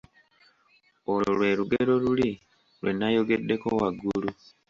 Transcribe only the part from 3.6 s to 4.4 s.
waggulu.